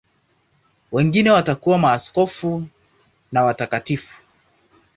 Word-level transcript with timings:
Wengine 0.91 1.29
wakawa 1.31 1.77
maaskofu 1.77 2.67
na 3.31 3.43
watakatifu. 3.43 4.21